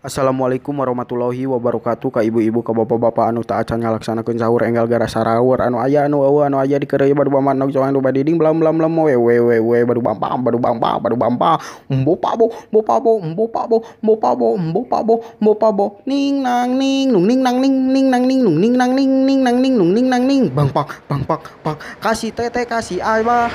Assalamualaikum 0.00 0.72
warahmatullahi 0.80 1.44
wabarakatuh. 1.44 2.08
Ka 2.08 2.20
ibu-ibu 2.24 2.64
ka 2.64 2.72
bapak-bapak 2.72 3.36
anu 3.36 3.44
taat 3.44 3.68
can 3.68 3.84
ngalaksanakeun 3.84 4.40
sahur 4.40 4.64
enggal 4.64 4.88
gara 4.88 5.04
saraur. 5.04 5.60
Anu 5.60 5.76
aya 5.76 6.08
anu 6.08 6.24
eueuh 6.24 6.48
anu 6.48 6.56
aya 6.56 6.80
di 6.80 6.88
keureuy 6.88 7.12
badu 7.12 7.28
bamannog 7.28 7.68
jong 7.68 7.84
anu 7.84 8.00
badiding 8.00 8.40
blam 8.40 8.56
blam 8.56 8.80
blam 8.80 8.88
we 8.96 9.12
we 9.12 9.36
we 9.44 9.56
we 9.60 9.78
badu 9.84 10.00
bampam 10.00 10.40
badu 10.40 10.56
bampam 10.56 11.04
badu 11.04 11.20
bampam 11.20 11.60
embo 11.92 12.16
pabo 12.16 12.48
embo 12.48 12.80
pabo 12.80 13.20
embo 13.20 13.44
pabo 13.52 13.76
embo 14.00 14.14
pabo 14.16 14.46
embo 14.56 14.80
pabo 14.88 15.14
embo 15.36 15.52
pabo. 15.60 15.86
Ning 16.08 16.40
nang 16.40 16.80
ning 16.80 17.12
nung 17.12 17.28
ning 17.28 17.44
nang 17.44 17.60
ning 17.60 17.92
ning 17.92 18.08
nang 18.08 18.24
ning 18.24 18.40
nung 18.40 18.56
ning 18.56 18.72
nang 18.80 18.96
ning 18.96 19.12
ning 19.28 19.40
nang 19.44 19.56
ning 19.60 19.74
nung 19.76 19.92
ning 19.92 20.08
nang 20.08 20.24
ning. 20.24 20.48
Bang 20.48 20.72
pak 20.72 20.96
bang 21.12 21.20
pak 21.28 21.44
pak. 21.60 21.76
Kasih 22.00 22.32
teteh 22.32 22.64
kasih 22.64 23.04
abah 23.04 23.52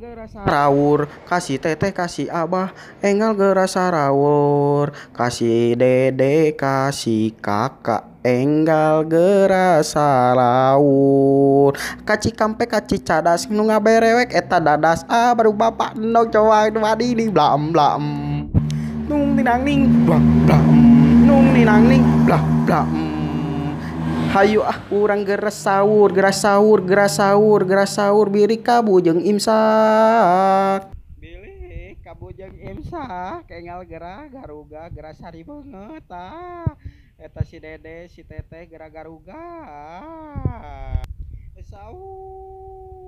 enggal 0.00 0.16
geura 0.16 0.32
saraur 0.32 1.00
kasih 1.28 1.60
teteh 1.60 1.92
kasih 1.92 2.32
abah 2.32 2.72
enggal 3.04 3.36
geura 3.36 3.68
saraur 3.68 4.96
kasih 5.12 5.76
dede 5.76 6.56
kasih 6.56 7.36
kakak 7.36 8.08
enggal 8.24 9.04
geura 9.04 9.84
saraur 9.84 11.76
kaci 12.08 12.32
kampe 12.32 12.64
kaci 12.64 13.04
cadas 13.04 13.44
nu 13.52 13.68
ngaberewek 13.68 14.32
eta 14.32 14.56
dadas 14.56 15.04
ah 15.04 15.36
baru 15.36 15.52
bapak 15.52 15.92
endog 15.92 16.32
coba 16.32 16.72
wadi 16.72 17.12
di 17.12 17.28
blam 17.28 17.68
blam. 17.68 18.04
Nung 19.04 19.36
tinang 19.36 19.68
ning 19.68 20.08
blam 20.08 20.24
blam. 20.48 20.64
Nung 21.28 21.52
tinang 21.52 21.84
ning 21.84 22.24
blam 22.24 22.64
blam 22.64 23.19
Hayu 24.30 24.62
ah 24.62 24.78
urang 24.94 25.26
geura 25.26 25.50
sahur 25.50 26.14
geura 26.14 26.30
sahur 26.30 26.78
geura 26.86 27.10
sahur 27.10 27.66
geura 27.66 27.82
sahur 27.82 28.30
biri 28.30 28.62
kabu 28.62 29.02
jeung 29.02 29.18
imsak. 29.18 30.86
Bilih 31.18 31.98
kabujeng 31.98 32.54
imsak 32.54 33.50
enggal 33.50 33.82
gerah 33.82 34.30
garuga 34.30 34.86
gerah 34.94 35.18
sari 35.18 35.42
banget 35.42 36.06
ah. 36.14 36.78
Eta 37.18 37.42
si 37.42 37.58
dede 37.58 38.06
si 38.06 38.22
teteh 38.22 38.70
gerah 38.70 38.86
garuga. 38.86 39.66
Sahur 41.66 43.02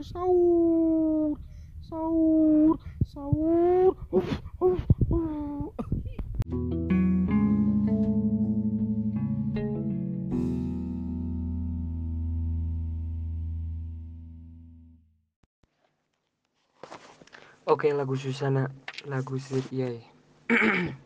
sahur 0.00 1.36
sahur 1.84 2.80
sahur 3.04 3.92
uf 4.08 4.32
uf 4.64 4.80
uf 5.04 6.97
Oke 17.68 17.92
lagu 17.92 18.16
Susana 18.16 18.64
lagu 19.04 19.36
Sir 19.36 19.60
Iyai 19.68 20.00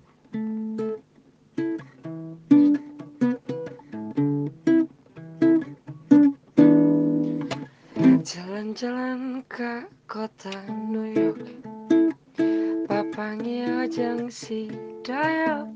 Jalan-jalan 8.22 9.42
ke 9.50 9.90
kota 10.06 10.54
New 10.86 11.10
York. 11.10 11.42
Papangi 12.86 13.66
ajang 13.66 14.30
si 14.30 14.70
Dayo. 15.02 15.66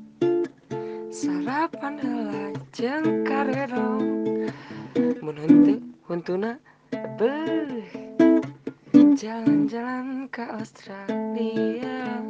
Sarapan 1.11 1.99
heula 1.99 2.55
jeung 2.71 3.27
karedong 3.27 4.23
Mun 5.19 5.35
huntuna 6.07 6.55
beuh 7.19 8.06
Jalan-jalan 9.17 10.29
ke 10.29 10.45
Australia. 10.45 12.21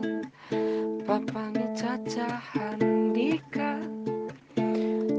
Papangi 1.03 1.67
Caca 1.75 2.39
Handika 2.39 3.83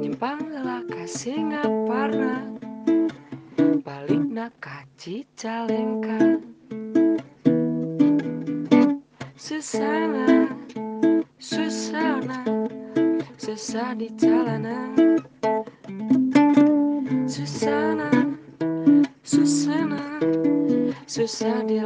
Nyimpang 0.01 0.49
heula 0.49 0.81
ka 0.89 1.05
Singaparna 1.05 2.57
Balikna 3.85 4.49
ka 4.65 4.89
Cicalengka 4.97 6.41
Susana 9.37 10.49
Susana 11.37 12.49
Susah 13.37 13.93
di 13.93 14.09
jalanan 14.17 15.21
Susah 21.29 21.61
di 21.61 21.77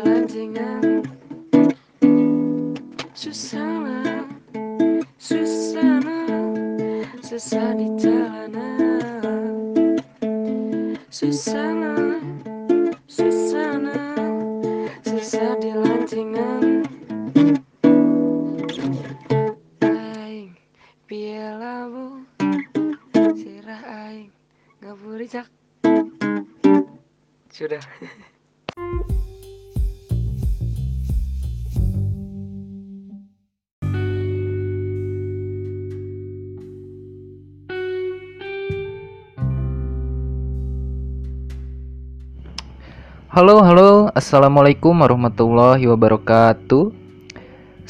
Halo, 43.42 43.58
halo, 43.66 44.06
assalamualaikum 44.14 44.94
warahmatullahi 45.02 45.82
wabarakatuh. 45.90 46.94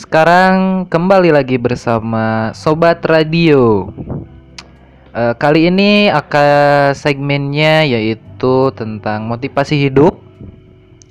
Sekarang 0.00 0.88
kembali 0.88 1.28
lagi 1.28 1.60
bersama 1.60 2.56
Sobat 2.56 3.04
Radio. 3.04 3.92
Eh, 5.12 5.36
kali 5.36 5.68
ini 5.68 6.08
akan 6.08 6.96
segmennya 6.96 7.84
yaitu 7.84 8.72
tentang 8.72 9.28
motivasi 9.28 9.76
hidup, 9.76 10.16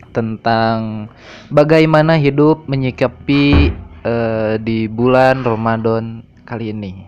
tentang 0.09 1.05
bagaimana 1.53 2.17
hidup 2.17 2.65
menyikapi 2.65 3.69
eh, 4.01 4.53
di 4.57 4.89
bulan 4.89 5.45
Ramadan 5.45 6.25
kali 6.49 6.73
ini. 6.73 7.05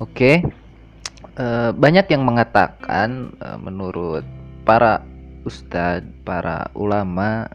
Oke, 0.00 0.40
Eh, 1.32 1.70
banyak 1.72 2.12
yang 2.12 2.28
mengatakan 2.28 3.32
eh, 3.40 3.56
menurut 3.56 4.20
para 4.62 5.02
ustadz, 5.42 6.06
para 6.22 6.70
ulama 6.78 7.50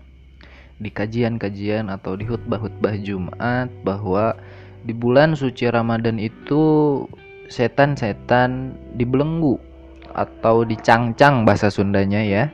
di 0.78 0.94
kajian-kajian 0.94 1.90
atau 1.90 2.14
di 2.14 2.28
khutbah-khutbah 2.28 2.96
Jumat 3.02 3.72
bahwa 3.82 4.38
di 4.86 4.94
bulan 4.94 5.34
suci 5.34 5.68
Ramadan 5.68 6.22
itu 6.22 7.04
setan-setan 7.50 8.76
dibelenggu 9.00 9.58
atau 10.14 10.68
dicangcang 10.68 11.48
bahasa 11.48 11.74
Sundanya 11.74 12.22
ya. 12.22 12.46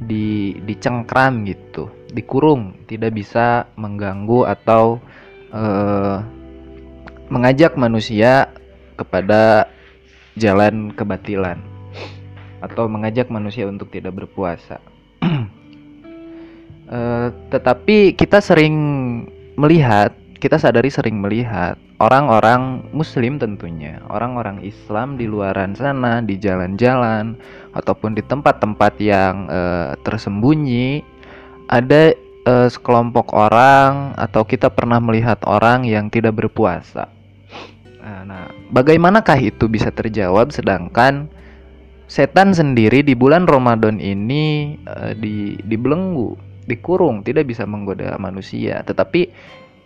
Di 0.00 0.56
dicengkram 0.64 1.44
gitu, 1.44 1.92
dikurung, 2.16 2.72
tidak 2.88 3.12
bisa 3.12 3.68
mengganggu 3.76 4.48
atau 4.48 4.96
eh, 5.52 6.16
mengajak 7.28 7.76
manusia 7.76 8.48
kepada 8.96 9.68
jalan 10.40 10.88
kebatilan 10.96 11.69
atau 12.60 12.86
mengajak 12.86 13.32
manusia 13.32 13.66
untuk 13.66 13.88
tidak 13.92 14.16
berpuasa. 14.16 14.78
Eh, 16.90 17.28
tetapi 17.54 18.18
kita 18.18 18.42
sering 18.42 18.74
melihat, 19.54 20.10
kita 20.42 20.58
sadari 20.58 20.90
sering 20.90 21.22
melihat 21.22 21.78
orang-orang 22.02 22.82
Muslim 22.90 23.38
tentunya, 23.38 24.02
orang-orang 24.10 24.58
Islam 24.66 25.14
di 25.14 25.30
luaran 25.30 25.78
sana, 25.78 26.18
di 26.18 26.34
jalan-jalan 26.34 27.38
ataupun 27.78 28.18
di 28.18 28.26
tempat-tempat 28.26 28.98
yang 28.98 29.46
eh, 29.46 29.94
tersembunyi, 30.02 31.06
ada 31.70 32.10
eh, 32.18 32.68
sekelompok 32.74 33.38
orang 33.38 34.18
atau 34.18 34.42
kita 34.42 34.66
pernah 34.66 34.98
melihat 34.98 35.38
orang 35.46 35.86
yang 35.86 36.10
tidak 36.10 36.34
berpuasa. 36.42 37.06
Nah, 38.02 38.26
Nah, 38.26 38.50
bagaimanakah 38.74 39.38
itu 39.38 39.70
bisa 39.70 39.94
terjawab 39.94 40.50
sedangkan 40.50 41.30
setan 42.10 42.50
sendiri 42.50 43.06
di 43.06 43.14
bulan 43.14 43.46
Ramadan 43.46 44.02
ini 44.02 44.74
eh, 44.82 45.14
di 45.14 45.54
dibelenggu, 45.62 46.34
dikurung, 46.66 47.22
tidak 47.22 47.46
bisa 47.46 47.62
menggoda 47.62 48.18
manusia. 48.18 48.82
Tetapi 48.82 49.30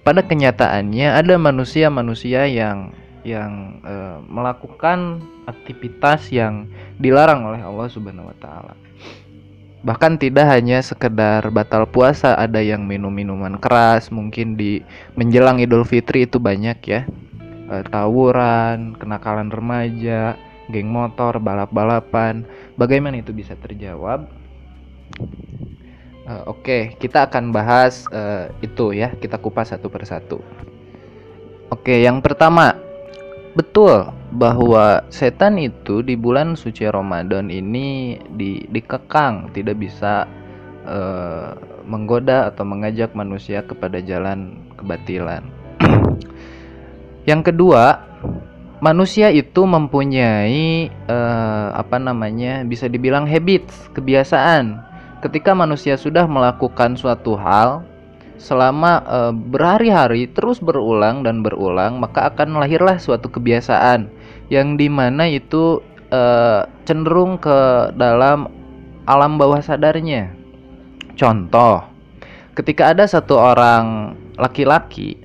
pada 0.00 0.24
kenyataannya 0.24 1.20
ada 1.20 1.36
manusia-manusia 1.36 2.48
yang 2.48 2.96
yang 3.28 3.84
eh, 3.84 4.18
melakukan 4.24 5.20
aktivitas 5.44 6.32
yang 6.32 6.64
dilarang 6.96 7.44
oleh 7.44 7.60
Allah 7.60 7.92
Subhanahu 7.92 8.32
wa 8.32 8.38
taala. 8.40 8.74
bahkan 9.84 10.16
tidak 10.16 10.48
hanya 10.48 10.80
sekedar 10.80 11.44
batal 11.52 11.84
puasa 11.84 12.32
ada 12.40 12.56
yang 12.56 12.88
minum 12.88 13.12
minuman 13.12 13.60
keras 13.60 14.08
mungkin 14.08 14.56
di 14.56 14.80
menjelang 15.12 15.60
Idul 15.60 15.84
Fitri 15.84 16.24
itu 16.24 16.40
banyak 16.40 16.78
ya 16.88 17.04
eh, 17.68 17.84
tawuran 17.92 18.96
kenakalan 18.96 19.52
remaja 19.52 20.40
geng 20.72 20.88
motor 20.88 21.36
balap-balapan 21.42 22.46
bagaimana 22.78 23.20
itu 23.20 23.34
bisa 23.36 23.52
terjawab 23.60 24.28
Eh, 26.24 26.42
Oke, 26.48 26.96
kita 26.96 27.28
akan 27.28 27.52
bahas 27.52 28.08
eh, 28.08 28.48
itu 28.64 28.96
ya. 28.96 29.12
Kita 29.12 29.36
kupas 29.36 29.76
satu 29.76 29.92
persatu. 29.92 30.40
Oke, 31.68 32.00
yang 32.00 32.24
pertama, 32.24 32.80
betul 33.52 34.08
bahwa 34.32 35.04
setan 35.12 35.60
itu 35.60 36.00
di 36.00 36.16
bulan 36.16 36.56
suci 36.56 36.88
Ramadan 36.88 37.52
ini 37.52 38.16
di, 38.32 38.64
dikekang, 38.72 39.52
tidak 39.52 39.76
bisa 39.76 40.24
eh, 40.88 41.52
menggoda 41.84 42.48
atau 42.48 42.64
mengajak 42.64 43.12
manusia 43.12 43.60
kepada 43.60 44.00
jalan 44.00 44.64
kebatilan. 44.80 45.44
yang 47.30 47.44
kedua, 47.44 48.00
manusia 48.84 49.32
itu 49.32 49.64
mempunyai 49.64 50.92
eh, 50.92 51.68
apa 51.72 51.96
namanya? 51.96 52.60
Bisa 52.68 52.84
dibilang 52.92 53.24
habits, 53.24 53.88
kebiasaan 53.96 54.92
ketika 55.24 55.56
manusia 55.56 55.96
sudah 55.96 56.28
melakukan 56.28 57.00
suatu 57.00 57.32
hal 57.32 57.80
selama 58.36 59.00
e, 59.08 59.18
berhari-hari 59.32 60.28
terus 60.28 60.60
berulang 60.60 61.24
dan 61.24 61.40
berulang 61.40 61.96
maka 61.96 62.28
akan 62.28 62.60
lahirlah 62.60 63.00
suatu 63.00 63.32
kebiasaan 63.32 64.12
yang 64.52 64.76
di 64.76 64.92
mana 64.92 65.24
itu 65.24 65.80
e, 66.12 66.20
cenderung 66.84 67.40
ke 67.40 67.88
dalam 67.96 68.52
alam 69.08 69.40
bawah 69.40 69.64
sadarnya 69.64 70.28
contoh 71.16 71.88
ketika 72.52 72.92
ada 72.92 73.08
satu 73.08 73.40
orang 73.40 74.12
laki-laki 74.36 75.16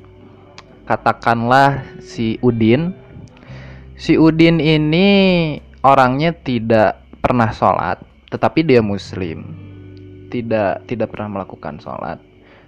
katakanlah 0.88 1.84
si 2.00 2.40
Udin 2.40 2.96
si 4.00 4.16
Udin 4.16 4.64
ini 4.64 5.08
orangnya 5.84 6.32
tidak 6.32 7.04
pernah 7.20 7.52
sholat 7.52 8.00
tetapi 8.32 8.64
dia 8.64 8.80
muslim 8.80 9.44
tidak 10.32 10.88
tidak 10.88 11.12
pernah 11.12 11.42
melakukan 11.42 11.82
sholat. 11.82 12.22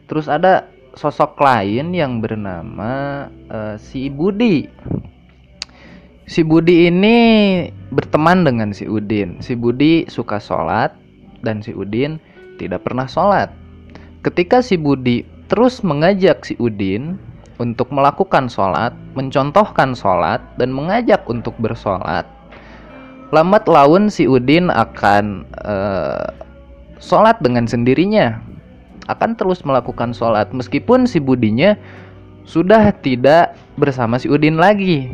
Terus 0.10 0.28
ada 0.28 0.68
sosok 0.98 1.40
lain 1.40 1.96
yang 1.96 2.20
bernama 2.20 3.26
uh, 3.48 3.80
si 3.80 4.12
Budi. 4.12 4.68
Si 6.28 6.44
Budi 6.44 6.92
ini 6.92 7.18
berteman 7.94 8.44
dengan 8.44 8.76
si 8.76 8.90
Udin. 8.90 9.40
Si 9.40 9.56
Budi 9.56 10.10
suka 10.12 10.42
sholat 10.42 10.92
dan 11.46 11.64
si 11.64 11.72
Udin 11.72 12.20
tidak 12.60 12.84
pernah 12.84 13.08
sholat. 13.08 13.54
Ketika 14.26 14.60
si 14.60 14.76
Budi 14.76 15.24
terus 15.48 15.80
mengajak 15.86 16.44
si 16.44 16.60
Udin 16.60 17.16
untuk 17.62 17.94
melakukan 17.94 18.50
sholat, 18.50 18.90
mencontohkan 19.14 19.94
sholat, 19.94 20.42
dan 20.58 20.74
mengajak 20.74 21.22
untuk 21.30 21.54
bersolat, 21.62 22.26
lambat 23.30 23.70
laun 23.70 24.10
si 24.10 24.26
Udin 24.26 24.74
akan 24.74 25.46
uh, 25.62 26.26
sholat 26.98 27.38
dengan 27.46 27.70
sendirinya. 27.70 28.42
Akan 29.10 29.38
terus 29.38 29.66
melakukan 29.66 30.14
sholat 30.14 30.54
meskipun 30.54 31.06
si 31.06 31.18
budinya 31.22 31.78
sudah 32.46 32.94
tidak 33.02 33.58
bersama 33.76 34.18
si 34.18 34.30
Udin 34.30 34.58
lagi. 34.58 35.14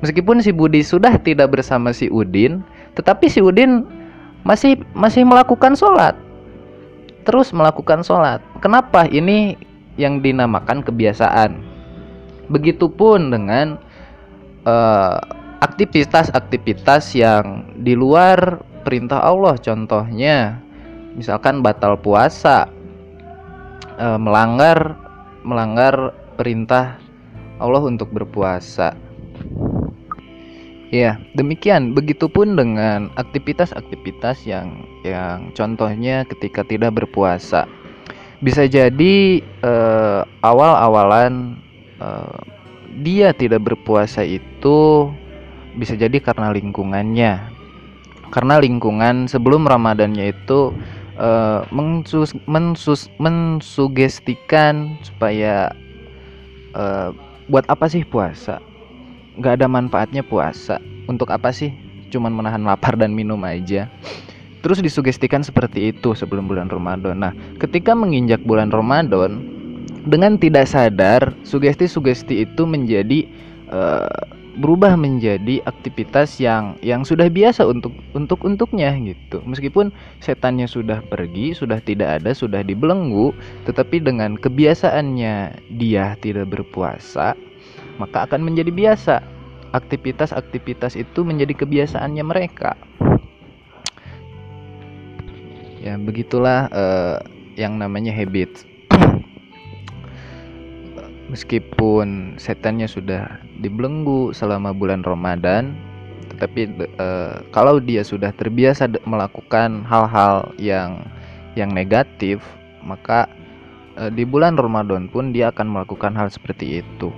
Meskipun 0.00 0.40
si 0.40 0.48
Budi 0.48 0.80
sudah 0.80 1.20
tidak 1.20 1.52
bersama 1.52 1.92
si 1.92 2.08
Udin 2.08 2.64
tetapi 2.96 3.28
si 3.28 3.44
Udin 3.44 3.84
masih 4.44 4.80
masih 4.96 5.28
melakukan 5.28 5.76
sholat. 5.76 6.16
Terus 7.28 7.52
melakukan 7.52 8.00
sholat. 8.00 8.40
Kenapa 8.64 9.04
ini 9.08 9.60
yang 9.98 10.22
dinamakan 10.22 10.84
kebiasaan. 10.84 11.62
Begitupun 12.50 13.30
dengan 13.30 13.78
uh, 14.66 15.18
aktivitas-aktivitas 15.60 17.14
yang 17.14 17.68
di 17.78 17.92
luar 17.92 18.64
perintah 18.82 19.20
Allah. 19.20 19.54
Contohnya 19.60 20.58
misalkan 21.14 21.60
batal 21.60 22.00
puasa 22.00 22.66
e, 24.00 24.06
melanggar 24.16 24.96
melanggar 25.44 26.16
perintah 26.40 26.96
Allah 27.60 27.84
untuk 27.84 28.08
berpuasa. 28.10 28.96
Ya 30.90 31.22
demikian. 31.38 31.94
Begitupun 31.94 32.58
dengan 32.58 33.14
aktivitas-aktivitas 33.14 34.42
yang 34.48 34.82
yang 35.06 35.54
contohnya 35.54 36.26
ketika 36.26 36.66
tidak 36.66 36.98
berpuasa 36.98 37.68
bisa 38.40 38.64
jadi 38.64 39.44
e, 39.44 39.72
awal-awalan 40.40 41.60
e, 42.00 42.08
dia 43.04 43.36
tidak 43.36 43.68
berpuasa 43.68 44.24
itu 44.24 45.08
bisa 45.76 45.94
jadi 45.94 46.16
karena 46.18 46.50
lingkungannya 46.50 47.60
karena 48.30 48.62
lingkungan 48.62 49.26
sebelum 49.26 49.66
Ramadannya 49.66 50.30
itu 50.30 50.70
uh, 51.18 51.66
mensus, 51.74 53.10
mensugestikan 53.18 54.94
supaya 55.02 55.74
uh, 56.78 57.10
buat 57.50 57.66
apa 57.66 57.90
sih 57.90 58.06
puasa? 58.06 58.62
Gak 59.42 59.58
ada 59.60 59.66
manfaatnya 59.66 60.22
puasa. 60.22 60.78
Untuk 61.10 61.34
apa 61.34 61.50
sih? 61.50 61.74
Cuman 62.14 62.30
menahan 62.30 62.62
lapar 62.62 62.94
dan 62.94 63.10
minum 63.10 63.42
aja. 63.42 63.90
Terus 64.60 64.84
disugestikan 64.84 65.40
seperti 65.40 65.92
itu 65.92 66.12
sebelum 66.12 66.44
bulan 66.44 66.68
Ramadan. 66.68 67.24
Nah, 67.24 67.32
ketika 67.56 67.96
menginjak 67.96 68.44
bulan 68.44 68.68
Ramadan, 68.68 69.40
dengan 70.04 70.40
tidak 70.40 70.68
sadar, 70.68 71.32
sugesti-sugesti 71.44 72.44
itu 72.44 72.64
menjadi 72.64 73.28
uh, 73.72 74.08
berubah 74.60 74.98
menjadi 74.98 75.62
aktivitas 75.64 76.36
yang 76.42 76.74
yang 76.84 77.06
sudah 77.06 77.30
biasa 77.30 77.64
untuk 77.64 77.94
untuk 78.12 78.42
untuknya 78.42 78.92
gitu. 79.00 79.40
Meskipun 79.46 79.94
setannya 80.20 80.66
sudah 80.66 81.00
pergi, 81.06 81.54
sudah 81.54 81.78
tidak 81.80 82.20
ada, 82.20 82.34
sudah 82.34 82.60
dibelenggu, 82.60 83.32
tetapi 83.64 84.02
dengan 84.02 84.34
kebiasaannya 84.36 85.64
dia 85.80 86.18
tidak 86.20 86.50
berpuasa, 86.50 87.38
maka 87.96 88.26
akan 88.28 88.44
menjadi 88.44 88.72
biasa. 88.72 89.16
Aktivitas-aktivitas 89.70 90.98
itu 90.98 91.22
menjadi 91.22 91.54
kebiasaannya 91.54 92.24
mereka. 92.26 92.74
Ya, 95.80 95.96
begitulah 95.96 96.68
uh, 96.68 97.24
yang 97.56 97.80
namanya 97.80 98.12
habit. 98.12 98.68
Meskipun 101.32 102.36
setannya 102.36 102.84
sudah 102.84 103.40
dibelenggu 103.64 104.36
selama 104.36 104.76
bulan 104.76 105.00
Ramadan 105.00 105.72
tetapi 106.30 106.72
uh, 106.96 107.44
kalau 107.52 107.82
dia 107.82 108.00
sudah 108.00 108.32
terbiasa 108.32 108.88
melakukan 109.04 109.84
hal-hal 109.84 110.48
yang 110.56 111.04
yang 111.52 111.68
negatif 111.74 112.40
maka 112.80 113.28
uh, 114.00 114.08
di 114.08 114.24
bulan 114.24 114.56
Ramadan 114.56 115.10
pun 115.12 115.36
dia 115.36 115.52
akan 115.52 115.68
melakukan 115.68 116.16
hal 116.16 116.32
seperti 116.32 116.80
itu. 116.80 117.12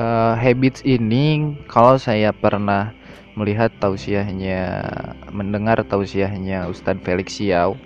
Uh, 0.00 0.32
habits 0.38 0.80
ini 0.86 1.52
kalau 1.68 2.00
saya 2.00 2.32
pernah 2.32 2.94
melihat 3.38 3.70
tausiahnya 3.78 4.82
mendengar 5.30 5.80
tausiahnya 5.86 6.66
Ustadz 6.66 7.02
Felix 7.06 7.38
Xiao 7.38 7.78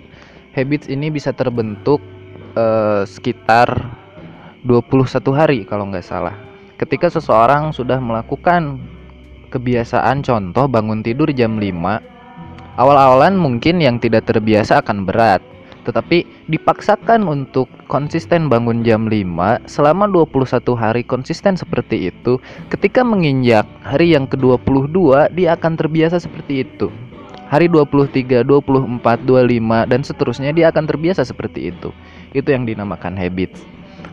habits 0.55 0.87
ini 0.87 1.11
bisa 1.11 1.35
terbentuk 1.35 1.99
uh, 2.55 3.03
sekitar 3.03 3.67
21 4.63 5.11
hari 5.35 5.59
kalau 5.67 5.91
nggak 5.91 6.07
salah. 6.07 6.33
Ketika 6.79 7.11
seseorang 7.11 7.75
sudah 7.75 7.99
melakukan 7.99 8.81
kebiasaan 9.51 10.25
contoh 10.25 10.65
bangun 10.67 11.05
tidur 11.05 11.29
jam 11.31 11.59
5, 11.61 11.69
awal-awalan 12.75 13.35
mungkin 13.39 13.79
yang 13.79 14.01
tidak 14.01 14.27
terbiasa 14.27 14.83
akan 14.83 15.07
berat, 15.07 15.39
tetapi 15.85 16.25
dipaksakan 16.49 17.23
untuk 17.29 17.69
konsisten 17.85 18.49
bangun 18.49 18.81
jam 18.81 19.05
5 19.05 19.69
selama 19.69 20.09
21 20.09 20.73
hari 20.73 21.05
konsisten 21.05 21.53
seperti 21.53 22.09
itu, 22.09 22.41
ketika 22.73 23.05
menginjak 23.05 23.69
hari 23.85 24.17
yang 24.17 24.25
ke-22 24.25 25.29
dia 25.37 25.53
akan 25.53 25.77
terbiasa 25.77 26.17
seperti 26.17 26.65
itu. 26.65 26.89
Hari 27.45 27.69
23, 27.69 28.41
24, 28.41 29.21
25 29.21 29.85
dan 29.85 30.01
seterusnya 30.01 30.49
dia 30.49 30.73
akan 30.73 30.89
terbiasa 30.89 31.21
seperti 31.21 31.69
itu. 31.69 31.93
Itu 32.33 32.49
yang 32.49 32.65
dinamakan 32.65 33.13
habits. 33.13 33.61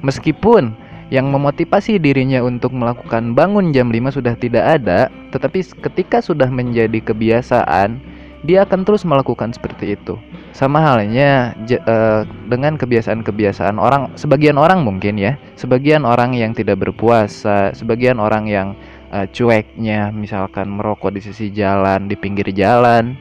Meskipun 0.05 0.77
yang 1.09 1.29
memotivasi 1.29 2.01
dirinya 2.01 2.41
untuk 2.41 2.73
melakukan 2.73 3.33
bangun 3.37 3.73
jam 3.73 3.89
5 3.89 4.17
sudah 4.21 4.37
tidak 4.37 4.65
ada, 4.81 5.13
tetapi 5.33 5.61
ketika 5.61 6.21
sudah 6.21 6.49
menjadi 6.49 7.01
kebiasaan, 7.05 8.01
dia 8.43 8.67
akan 8.67 8.83
terus 8.83 9.07
melakukan 9.07 9.55
seperti 9.55 9.95
itu. 9.95 10.19
Sama 10.51 10.83
halnya 10.83 11.55
uh, 11.87 12.27
dengan 12.51 12.75
kebiasaan-kebiasaan 12.75 13.79
orang, 13.79 14.11
sebagian 14.19 14.59
orang 14.59 14.83
mungkin 14.83 15.17
ya, 15.17 15.39
sebagian 15.55 16.03
orang 16.03 16.35
yang 16.35 16.53
tidak 16.53 16.83
berpuasa, 16.83 17.71
sebagian 17.73 18.19
orang 18.19 18.51
yang 18.51 18.69
uh, 19.15 19.25
cueknya, 19.31 20.11
misalkan 20.11 20.75
merokok 20.75 21.15
di 21.15 21.23
sisi 21.23 21.55
jalan, 21.55 22.11
di 22.11 22.19
pinggir 22.19 22.51
jalan, 22.51 23.15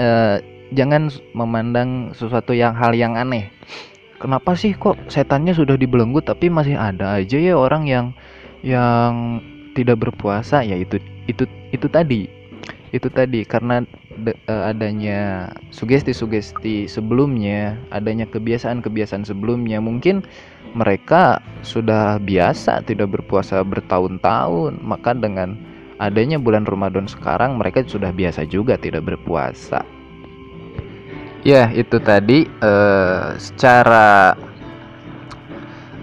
uh, 0.00 0.40
jangan 0.72 1.12
memandang 1.36 2.16
sesuatu 2.16 2.56
yang 2.56 2.72
hal 2.72 2.96
yang 2.96 3.20
aneh. 3.20 3.52
Kenapa 4.16 4.54
sih 4.54 4.72
kok 4.78 4.96
setannya 5.10 5.52
sudah 5.52 5.74
dibelenggu 5.74 6.22
tapi 6.22 6.46
masih 6.46 6.78
ada 6.78 7.18
aja 7.18 7.36
ya 7.42 7.58
orang 7.58 7.90
yang 7.90 8.06
yang 8.62 9.42
tidak 9.74 9.98
berpuasa? 9.98 10.62
Ya 10.62 10.78
itu 10.78 11.02
itu 11.26 11.42
itu 11.74 11.86
tadi 11.90 12.41
itu 12.92 13.08
tadi 13.08 13.40
karena 13.48 13.80
de, 14.20 14.36
uh, 14.52 14.68
adanya 14.68 15.48
sugesti-sugesti 15.72 16.84
sebelumnya 16.84 17.80
adanya 17.88 18.28
kebiasaan-kebiasaan 18.28 19.24
sebelumnya 19.24 19.80
mungkin 19.80 20.20
mereka 20.76 21.40
sudah 21.64 22.20
biasa 22.20 22.84
tidak 22.84 23.16
berpuasa 23.16 23.64
bertahun-tahun. 23.64 24.80
Maka 24.84 25.16
dengan 25.16 25.56
adanya 26.00 26.36
bulan 26.36 26.68
Ramadan 26.68 27.08
sekarang 27.08 27.56
mereka 27.56 27.80
sudah 27.88 28.12
biasa 28.12 28.44
juga 28.44 28.76
tidak 28.76 29.08
berpuasa. 29.08 29.84
Ya 31.42 31.72
itu 31.72 31.96
tadi 31.96 32.44
uh, 32.60 33.34
secara 33.40 34.36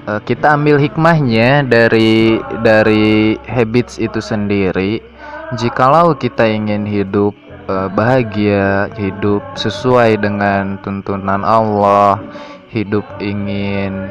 uh, 0.10 0.22
kita 0.26 0.58
ambil 0.58 0.82
hikmahnya 0.82 1.64
dari 1.70 2.42
dari 2.66 3.38
habits 3.46 4.02
itu 4.02 4.20
sendiri 4.20 5.09
jikalau 5.58 6.14
kita 6.14 6.46
ingin 6.46 6.86
hidup 6.86 7.34
uh, 7.66 7.90
bahagia, 7.90 8.94
hidup 8.94 9.42
sesuai 9.58 10.22
dengan 10.22 10.78
tuntunan 10.86 11.42
Allah, 11.42 12.22
hidup 12.70 13.06
ingin 13.18 14.06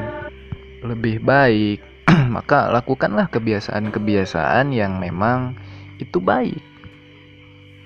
lebih 0.82 1.22
baik, 1.22 1.78
maka 2.34 2.74
lakukanlah 2.74 3.30
kebiasaan-kebiasaan 3.30 4.74
yang 4.74 4.98
memang 4.98 5.54
itu 6.02 6.18
baik. 6.18 6.58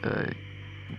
Uh, 0.01 0.33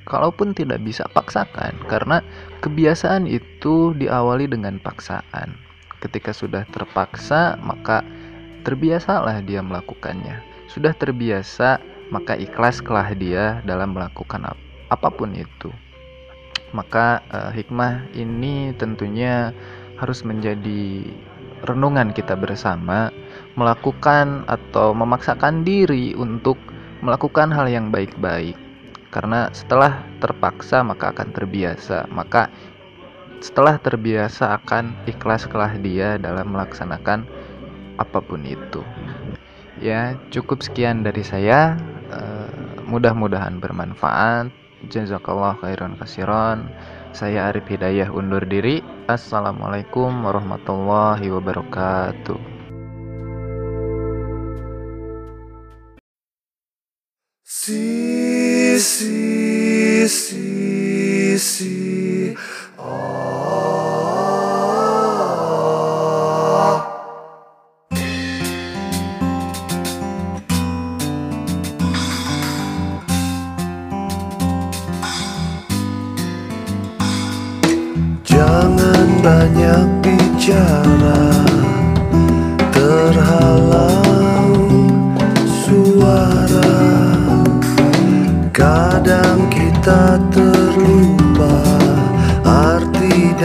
kalaupun 0.06 0.54
tidak 0.54 0.78
bisa 0.86 1.10
paksakan, 1.10 1.74
karena 1.90 2.22
kebiasaan 2.62 3.26
itu 3.26 3.98
diawali 3.98 4.46
dengan 4.46 4.78
paksaan. 4.78 5.58
Ketika 5.98 6.36
sudah 6.36 6.68
terpaksa, 6.70 7.56
maka 7.64 8.04
terbiasalah 8.68 9.42
dia 9.42 9.64
melakukannya. 9.64 10.44
Sudah 10.68 10.92
terbiasa 10.92 11.80
maka 12.10 12.36
ikhlaslah 12.36 13.16
dia 13.16 13.62
dalam 13.64 13.96
melakukan 13.96 14.50
ap 14.50 14.60
apa 14.92 15.10
pun 15.10 15.32
itu. 15.34 15.72
Maka 16.74 17.22
uh, 17.30 17.52
hikmah 17.54 18.10
ini 18.18 18.74
tentunya 18.76 19.54
harus 20.02 20.26
menjadi 20.26 21.06
renungan 21.64 22.12
kita 22.12 22.36
bersama 22.36 23.14
melakukan 23.56 24.44
atau 24.50 24.92
memaksakan 24.92 25.64
diri 25.64 26.12
untuk 26.18 26.60
melakukan 27.06 27.54
hal 27.54 27.70
yang 27.70 27.88
baik-baik. 27.94 28.58
Karena 29.14 29.48
setelah 29.54 30.02
terpaksa 30.18 30.82
maka 30.82 31.14
akan 31.14 31.30
terbiasa, 31.32 32.10
maka 32.10 32.50
setelah 33.44 33.78
terbiasa 33.78 34.58
akan 34.58 34.96
ikhlaslah 35.06 35.78
dia 35.84 36.18
dalam 36.18 36.56
melaksanakan 36.56 37.28
apa 38.02 38.20
pun 38.24 38.42
itu. 38.42 38.82
Ya, 39.84 40.16
cukup 40.32 40.64
sekian 40.64 41.04
dari 41.04 41.28
saya. 41.28 41.76
Uh, 42.08 42.48
mudah-mudahan 42.88 43.60
bermanfaat. 43.60 44.48
Jazakallah 44.88 45.60
khairan 45.60 46.00
kasiron. 46.00 46.72
Saya 47.12 47.52
Arif 47.52 47.68
Hidayah 47.68 48.08
undur 48.08 48.48
diri. 48.48 48.80
Assalamualaikum 49.12 50.24
warahmatullahi 50.24 51.28
wabarakatuh. 51.28 52.40
Si 57.44 57.84
si 58.80 59.16
si 60.08 60.44
si 61.36 61.74
banyak 62.80 63.23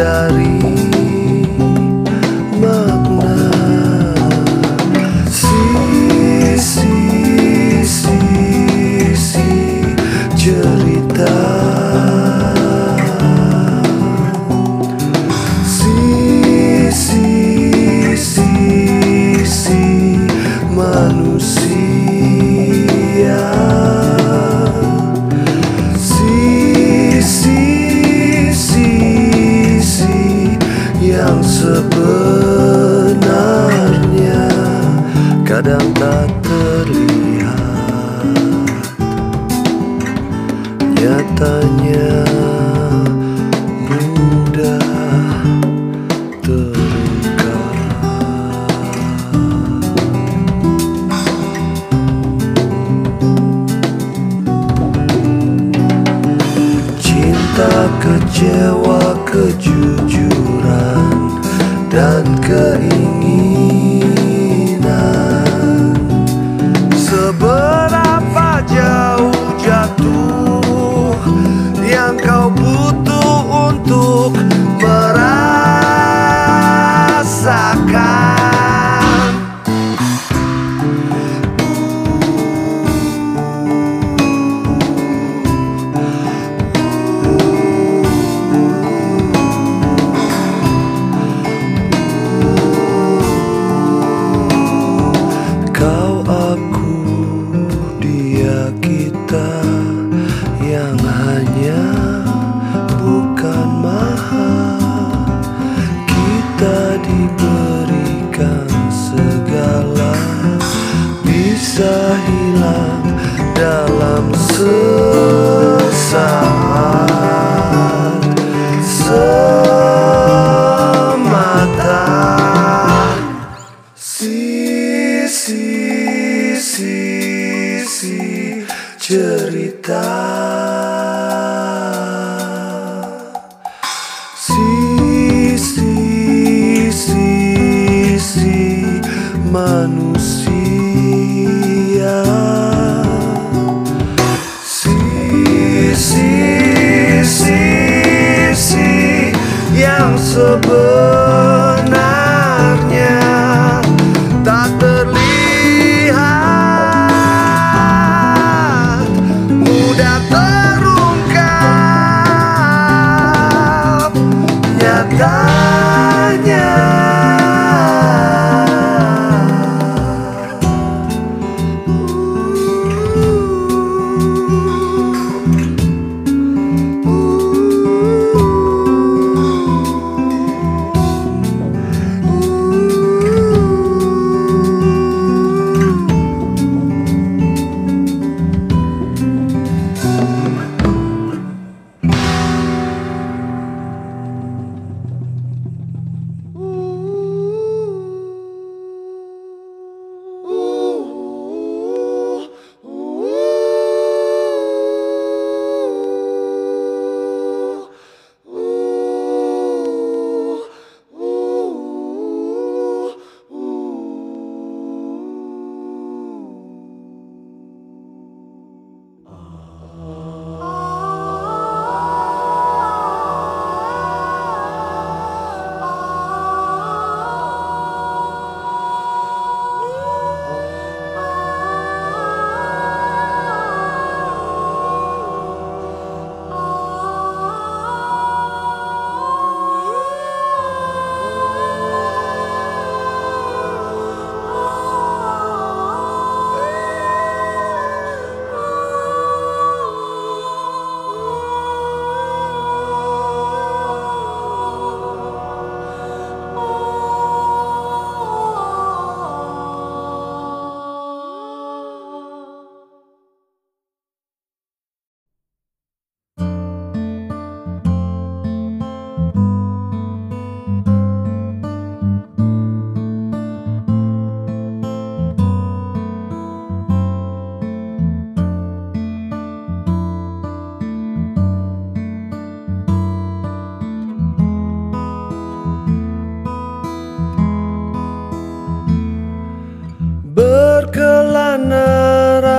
dari 0.09 0.68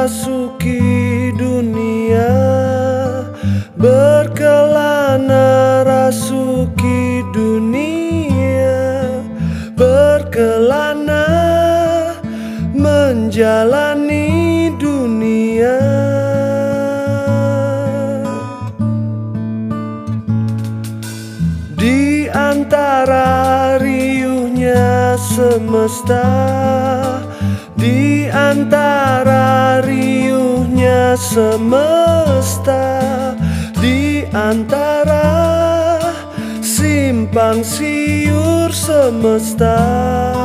rasuki 0.09 1.29
dunia 1.37 2.33
Berkelana 3.77 5.85
rasuki 5.85 7.21
dunia 7.29 8.81
Berkelana 9.77 11.25
menjalani 12.73 14.25
dunia. 14.81 15.77
Di 21.77 22.25
antara 22.33 23.77
riuhnya 23.77 25.13
semesta 25.21 26.25
Di 27.77 28.25
antara 28.33 28.88
semesta 31.15 33.01
Di 33.79 34.25
antara 34.33 35.97
simpang 36.59 37.63
siur 37.63 38.69
semesta 38.69 40.38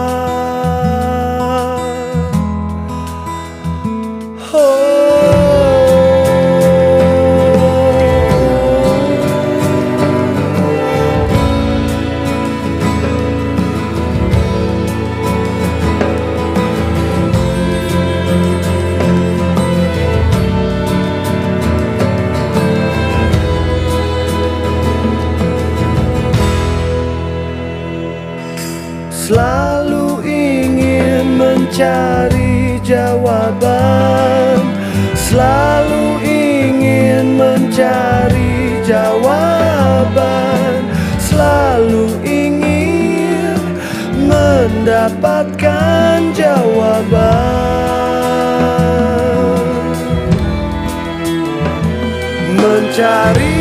mencari 31.84 32.80
jawaban. 32.80 34.56
Selalu 35.12 36.24
ingin 36.24 37.36
mencari 37.36 38.80
jawaban. 38.88 40.80
Selalu 41.20 42.08
ingin 42.24 43.60
mendapatkan 44.24 46.32
jawaban. 46.32 47.04
Mencari 52.56 53.53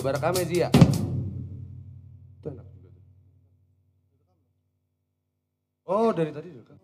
Ya 0.00 0.44
Ji 0.48 0.56
ya. 0.64 0.72
Itu 2.40 2.48
enak 2.48 2.66
juga. 2.72 3.00
Oh 5.84 6.08
dari 6.16 6.32
tadi 6.32 6.48
direkam. 6.48 6.79